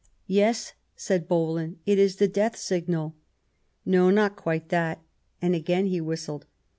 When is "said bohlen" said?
0.95-1.77